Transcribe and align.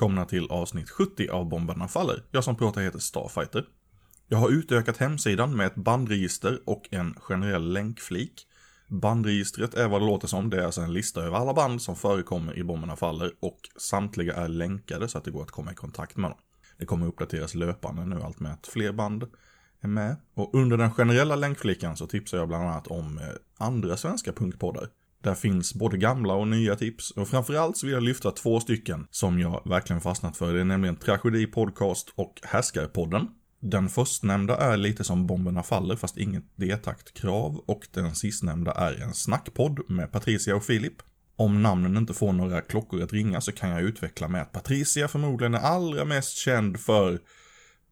Välkomna 0.00 0.24
till 0.24 0.50
avsnitt 0.50 0.90
70 0.90 1.28
av 1.28 1.48
Bomberna 1.48 1.88
Faller. 1.88 2.22
Jag 2.30 2.44
som 2.44 2.56
pratar 2.56 2.80
heter 2.80 2.98
Starfighter. 2.98 3.64
Jag 4.28 4.38
har 4.38 4.48
utökat 4.48 4.96
hemsidan 4.96 5.56
med 5.56 5.66
ett 5.66 5.74
bandregister 5.74 6.60
och 6.66 6.88
en 6.90 7.14
generell 7.20 7.72
länkflik. 7.72 8.46
Bandregistret 8.88 9.74
är 9.74 9.88
vad 9.88 10.00
det 10.00 10.06
låter 10.06 10.28
som, 10.28 10.50
det 10.50 10.60
är 10.60 10.64
alltså 10.64 10.80
en 10.80 10.92
lista 10.92 11.22
över 11.22 11.36
alla 11.36 11.54
band 11.54 11.82
som 11.82 11.96
förekommer 11.96 12.58
i 12.58 12.64
Bomberna 12.64 12.96
Faller 12.96 13.32
och 13.40 13.60
samtliga 13.76 14.34
är 14.34 14.48
länkade 14.48 15.08
så 15.08 15.18
att 15.18 15.24
det 15.24 15.30
går 15.30 15.42
att 15.42 15.50
komma 15.50 15.72
i 15.72 15.74
kontakt 15.74 16.16
med 16.16 16.30
dem. 16.30 16.38
Det 16.78 16.86
kommer 16.86 17.06
uppdateras 17.06 17.54
löpande 17.54 18.06
nu 18.06 18.22
allt 18.22 18.40
med 18.40 18.52
att 18.52 18.66
fler 18.66 18.92
band 18.92 19.24
är 19.80 19.88
med. 19.88 20.16
Och 20.34 20.54
under 20.54 20.76
den 20.76 20.90
generella 20.90 21.36
länkfliken 21.36 21.96
så 21.96 22.06
tipsar 22.06 22.38
jag 22.38 22.48
bland 22.48 22.64
annat 22.64 22.86
om 22.86 23.18
eh, 23.18 23.24
andra 23.58 23.96
svenska 23.96 24.32
punkpoddar. 24.32 24.88
Där 25.22 25.34
finns 25.34 25.74
både 25.74 25.96
gamla 25.96 26.34
och 26.34 26.48
nya 26.48 26.76
tips 26.76 27.10
och 27.10 27.28
framförallt 27.28 27.76
så 27.76 27.86
vill 27.86 27.94
jag 27.94 28.02
lyfta 28.02 28.30
två 28.30 28.60
stycken 28.60 29.06
som 29.10 29.40
jag 29.40 29.62
verkligen 29.68 30.00
fastnat 30.00 30.36
för. 30.36 30.54
Det 30.54 30.60
är 30.60 30.64
nämligen 30.64 30.96
Tragedi 30.96 31.46
Podcast 31.46 32.12
och 32.14 32.40
Härskarpodden. 32.42 33.28
Den 33.62 33.88
förstnämnda 33.88 34.56
är 34.56 34.76
lite 34.76 35.04
som 35.04 35.26
Bomberna 35.26 35.62
Faller 35.62 35.96
fast 35.96 36.16
inget 36.16 36.44
D-taktkrav 36.56 37.56
och 37.66 37.88
den 37.92 38.14
sistnämnda 38.14 38.72
är 38.72 39.02
en 39.02 39.14
snackpodd 39.14 39.90
med 39.90 40.12
Patricia 40.12 40.56
och 40.56 40.64
Filip. 40.64 41.02
Om 41.36 41.62
namnen 41.62 41.96
inte 41.96 42.14
får 42.14 42.32
några 42.32 42.60
klockor 42.60 43.02
att 43.02 43.12
ringa 43.12 43.40
så 43.40 43.52
kan 43.52 43.70
jag 43.70 43.82
utveckla 43.82 44.28
med 44.28 44.42
att 44.42 44.52
Patricia 44.52 45.08
förmodligen 45.08 45.54
är 45.54 45.58
allra 45.58 46.04
mest 46.04 46.36
känd 46.36 46.80
för 46.80 47.20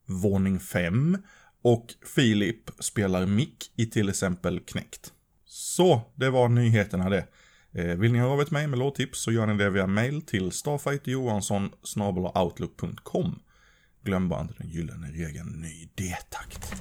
Våning 0.06 0.60
5 0.60 1.18
och 1.62 1.86
Filip 2.14 2.70
spelar 2.78 3.26
mick 3.26 3.72
i 3.76 3.86
till 3.86 4.08
exempel 4.08 4.60
Knäckt. 4.60 5.12
Så, 5.48 6.00
det 6.14 6.30
var 6.30 6.48
nyheterna 6.48 7.08
det. 7.08 7.26
Eh, 7.72 7.96
vill 7.96 8.12
ni 8.12 8.18
höra 8.18 8.30
av 8.30 8.42
ett 8.42 8.50
mig 8.50 8.66
med 8.66 8.78
låttips 8.78 9.20
så 9.20 9.32
gör 9.32 9.46
ni 9.46 9.54
det 9.54 9.70
via 9.70 9.86
mail 9.86 10.22
till 10.22 10.52
starfighterjohansson.outlook.com 10.52 13.38
Glöm 14.04 14.28
bara 14.28 14.40
inte 14.40 14.54
den 14.58 14.68
gyllene 14.68 15.06
regeln 15.06 15.60
ny 15.60 15.88
D-takt. 15.94 16.72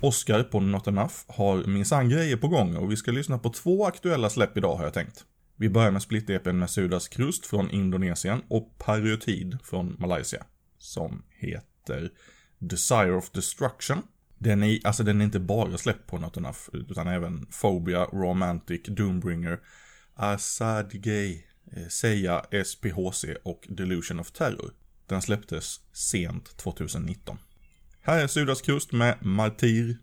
Oscar 0.00 0.42
på 0.42 0.60
Not 0.60 0.86
Enough 0.86 1.14
har 1.26 1.64
minsann 1.64 2.08
grejer 2.08 2.36
på 2.36 2.48
gång 2.48 2.76
och 2.76 2.92
vi 2.92 2.96
ska 2.96 3.10
lyssna 3.10 3.38
på 3.38 3.50
två 3.50 3.86
aktuella 3.86 4.30
släpp 4.30 4.56
idag 4.56 4.76
har 4.76 4.84
jag 4.84 4.94
tänkt. 4.94 5.24
Vi 5.56 5.68
börjar 5.68 5.90
med 5.90 6.02
split-EPn 6.02 6.52
med 6.52 6.70
Sudas 6.70 7.08
Krust 7.08 7.46
från 7.46 7.70
Indonesien 7.70 8.42
och 8.48 8.78
Periotid 8.78 9.58
från 9.64 9.96
Malaysia. 9.98 10.44
Som 10.78 11.22
heter 11.30 12.10
Desire 12.58 13.12
of 13.12 13.30
Destruction. 13.30 14.02
Den 14.42 14.62
är, 14.62 14.78
alltså 14.84 15.02
den 15.02 15.20
är 15.20 15.24
inte 15.24 15.40
bara 15.40 15.78
släppt 15.78 16.06
på 16.06 16.18
Not 16.18 16.36
Enough, 16.36 16.58
utan 16.72 17.08
även 17.08 17.46
Phobia, 17.46 18.04
Romantic, 18.04 18.80
Doombringer, 18.84 19.60
Asadgay, 20.14 21.44
eh, 21.72 21.88
Seiya, 21.88 22.44
SPHC 22.64 23.24
och 23.42 23.66
Delusion 23.68 24.20
of 24.20 24.30
Terror. 24.30 24.72
Den 25.06 25.22
släpptes 25.22 25.80
sent 25.92 26.56
2019. 26.56 27.38
Här 28.00 28.22
är 28.22 28.26
Sudas 28.26 28.60
Krust 28.60 28.92
med 28.92 29.18
Martyr 29.20 29.96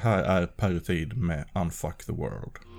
här 0.00 0.22
är 0.22 0.46
Parityd 0.46 1.16
med 1.16 1.44
Unfuck 1.54 2.04
the 2.06 2.12
World. 2.12 2.69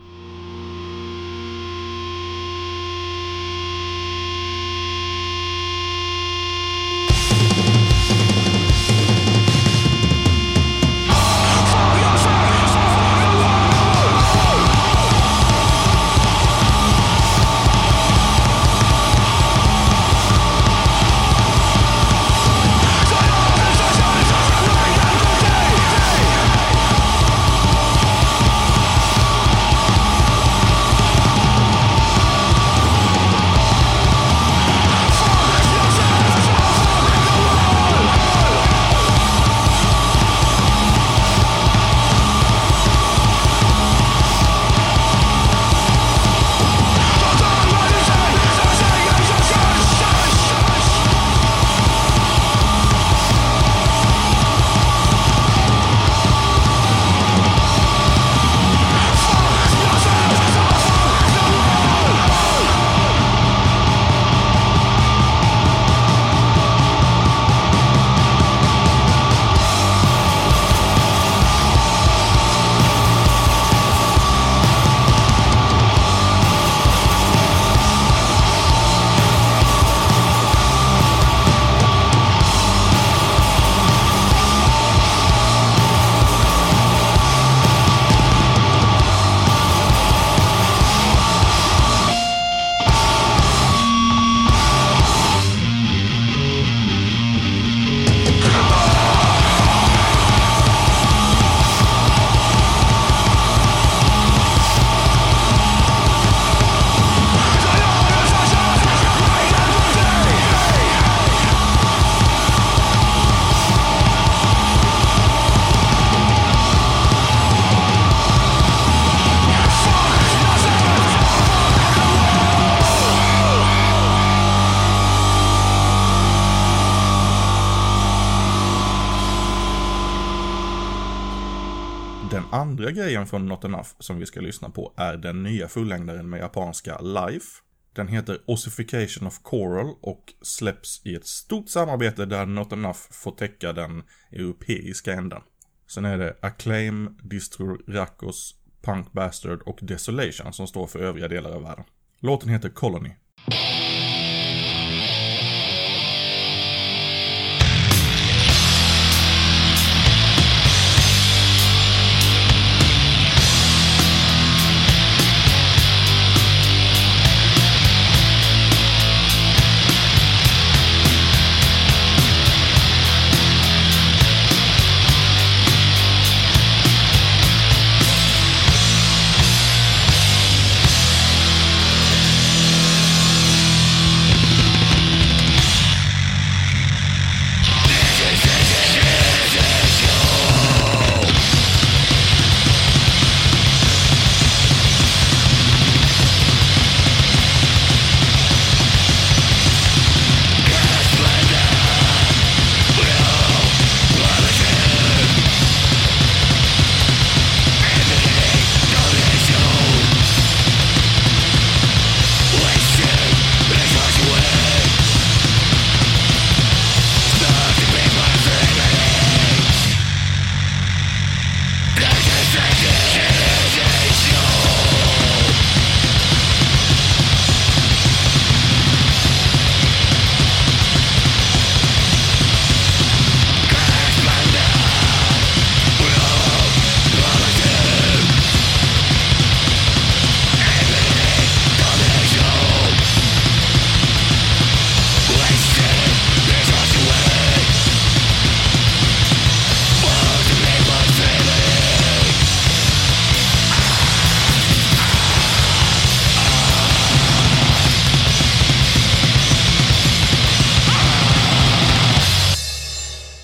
Andra 132.52 132.92
grejen 132.92 133.28
från 133.28 133.46
Not 133.46 133.64
Enough 133.64 133.90
som 134.00 134.20
vi 134.20 134.26
ska 134.26 134.42
lyssna 134.42 134.70
på 134.70 134.94
är 134.98 135.18
den 135.18 135.44
nya 135.44 135.68
fullängdaren 135.68 136.30
med 136.30 136.40
japanska 136.40 137.00
Life. 137.00 137.46
Den 137.94 138.08
heter 138.08 138.38
Ossification 138.46 139.28
of 139.28 139.40
Coral 139.42 139.96
och 140.02 140.34
släpps 140.42 141.06
i 141.06 141.16
ett 141.16 141.28
stort 141.28 141.70
samarbete 141.70 142.26
där 142.26 142.46
Not 142.46 142.74
Enough 142.74 143.00
får 143.12 143.32
täcka 143.32 143.74
den 143.74 144.04
europeiska 144.32 145.14
änden. 145.14 145.42
Sen 145.88 146.06
är 146.06 146.18
det 146.18 146.36
Acclaim, 146.42 147.18
Distro 147.24 147.78
Rakos, 147.88 148.56
Punk 148.82 149.12
Bastard 149.12 149.62
och 149.62 149.80
Desolation 149.82 150.54
som 150.54 150.68
står 150.68 150.88
för 150.88 151.00
övriga 151.00 151.28
delar 151.28 151.52
av 151.52 151.64
världen. 151.64 151.86
Låten 152.20 152.50
heter 152.50 152.70
Colony. 152.70 153.12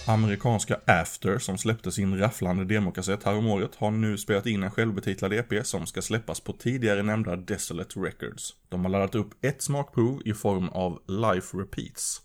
Amerikanska 0.09 0.79
After, 0.85 1.39
som 1.39 1.57
släppte 1.57 1.91
sin 1.91 2.17
rafflande 2.17 2.65
demokassett 2.65 3.23
häromåret, 3.23 3.75
har 3.75 3.91
nu 3.91 4.17
spelat 4.17 4.45
in 4.45 4.63
en 4.63 4.71
självbetitlad 4.71 5.33
EP 5.33 5.65
som 5.65 5.85
ska 5.85 6.01
släppas 6.01 6.39
på 6.39 6.53
tidigare 6.53 7.03
nämnda 7.03 7.35
Desolate 7.35 7.99
Records. 7.99 8.53
De 8.69 8.85
har 8.85 8.91
laddat 8.91 9.15
upp 9.15 9.45
ett 9.45 9.61
smakprov 9.61 10.21
i 10.25 10.33
form 10.33 10.69
av 10.69 10.99
Life 11.07 11.57
Repeats. 11.57 12.21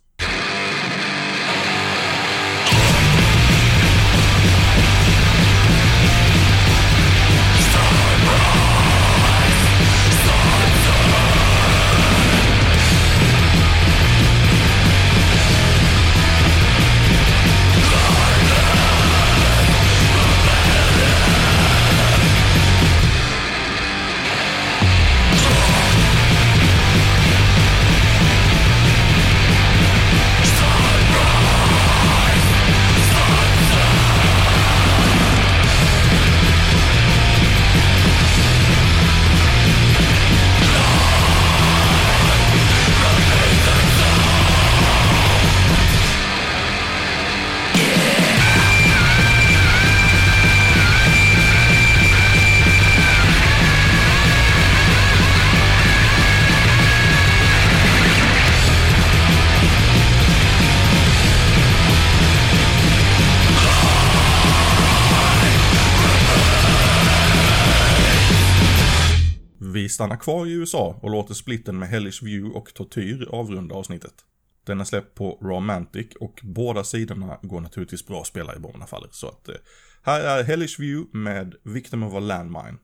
Stannar 69.93 70.17
kvar 70.17 70.47
i 70.47 70.53
USA 70.53 70.99
och 71.03 71.11
låter 71.11 71.35
splitten 71.35 71.79
med 71.79 71.89
Hellish 71.89 72.23
View 72.23 72.59
och 72.59 72.75
Tortyr 72.75 73.29
avrunda 73.31 73.75
avsnittet. 73.75 74.15
Den 74.65 74.81
är 74.81 74.85
släppt 74.85 75.15
på 75.15 75.39
Romantic 75.41 76.07
och 76.21 76.41
båda 76.43 76.85
sidorna 76.85 77.39
går 77.43 77.61
naturligtvis 77.61 78.07
bra 78.07 78.21
att 78.21 78.27
spela 78.27 78.57
i 78.57 78.59
Bomberna 78.59 78.87
Faller. 78.87 79.09
Så 79.13 79.29
att 79.29 79.49
eh, 79.49 79.55
här 80.03 80.21
är 80.21 80.45
Hellish 80.45 80.81
View 80.81 81.19
med 81.19 81.55
Victim 81.63 82.03
of 82.03 82.15
a 82.15 82.21
Landmine. 82.21 82.79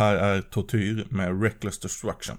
Här 0.00 0.16
är 0.16 0.40
Tortyr 0.40 1.06
med 1.10 1.42
Reckless 1.42 1.78
Destruction. 1.78 2.36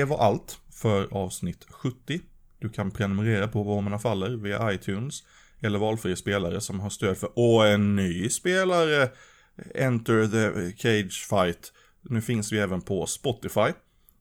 Det 0.00 0.04
var 0.04 0.18
allt 0.18 0.58
för 0.72 1.14
avsnitt 1.14 1.66
70. 1.70 2.20
Du 2.58 2.68
kan 2.68 2.90
prenumerera 2.90 3.48
på 3.48 3.64
Bomberna 3.64 3.98
Faller 3.98 4.36
via 4.36 4.72
iTunes 4.72 5.22
eller 5.60 5.78
valfri 5.78 6.16
spelare 6.16 6.60
som 6.60 6.80
har 6.80 6.90
stöd 6.90 7.18
för, 7.18 7.38
och 7.38 7.66
en 7.66 7.96
ny 7.96 8.28
spelare, 8.28 9.08
Enter 9.74 10.26
the 10.26 10.72
Cage 10.76 11.26
Fight. 11.28 11.72
Nu 12.02 12.20
finns 12.20 12.52
vi 12.52 12.58
även 12.58 12.80
på 12.80 13.06
Spotify. 13.06 13.72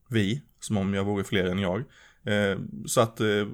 Vi, 0.09 0.41
som 0.59 0.77
om 0.77 0.93
jag 0.93 1.03
vore 1.03 1.23
fler 1.23 1.45
än 1.45 1.59
jag. 1.59 1.83
Eh, 2.23 2.57
så 2.85 3.01
att 3.01 3.19
eh, 3.19 3.47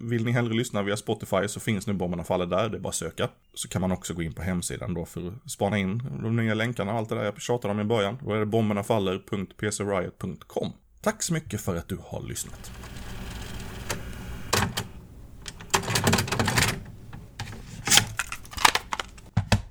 vill 0.00 0.24
ni 0.24 0.30
hellre 0.30 0.54
lyssna 0.54 0.82
via 0.82 0.96
Spotify 0.96 1.48
så 1.48 1.60
finns 1.60 1.86
nu 1.86 1.92
Bomberna 1.92 2.24
Faller 2.24 2.46
där, 2.46 2.68
det 2.68 2.76
är 2.76 2.80
bara 2.80 2.88
att 2.88 2.94
söka. 2.94 3.28
Så 3.54 3.68
kan 3.68 3.80
man 3.80 3.92
också 3.92 4.14
gå 4.14 4.22
in 4.22 4.32
på 4.32 4.42
hemsidan 4.42 4.94
då 4.94 5.04
för 5.04 5.28
att 5.28 5.50
spana 5.50 5.78
in 5.78 5.98
de 6.22 6.36
nya 6.36 6.54
länkarna 6.54 6.92
och 6.92 6.98
allt 6.98 7.08
det 7.08 7.14
där 7.14 7.24
jag 7.24 7.40
tjatade 7.40 7.74
om 7.74 7.80
i 7.80 7.84
början. 7.84 8.18
Då 8.24 8.32
är 8.32 8.38
det 8.38 8.46
bombernafaller.pcriot.com. 8.46 10.72
Tack 11.02 11.22
så 11.22 11.32
mycket 11.32 11.60
för 11.60 11.76
att 11.76 11.88
du 11.88 11.98
har 12.02 12.22
lyssnat. 12.22 12.70